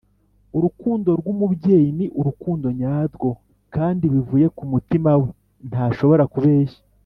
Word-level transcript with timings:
urukundo 0.57 1.09
rw'umubyeyi 1.19 1.89
'ni' 1.93 2.07
urukundo 2.19 2.67
nyarwo, 2.79 3.29
kandi 3.75 4.03
bivuye 4.13 4.45
ku 4.57 4.63
mutima 4.71 5.11
we 5.21 5.29
ntashobora 5.71 6.23
kubeshya. 6.35 6.79